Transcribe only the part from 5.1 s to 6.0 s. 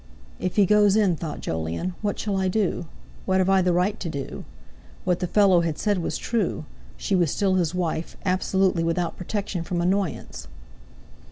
the fellow had said